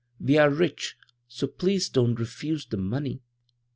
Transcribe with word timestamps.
We 0.19 0.39
are 0.39 0.49
ritch 0.49 0.95
so 1.27 1.45
pleze 1.45 1.91
dont 1.91 2.17
refuze 2.17 2.67
the 2.67 2.77
munny." 2.77 3.21